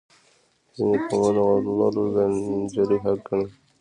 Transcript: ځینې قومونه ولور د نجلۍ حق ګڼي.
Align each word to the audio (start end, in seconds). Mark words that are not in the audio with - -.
ځینې 0.75 0.97
قومونه 1.07 1.41
ولور 1.49 1.93
د 2.15 2.17
نجلۍ 2.61 2.97
حق 3.03 3.19
ګڼي. 3.27 3.47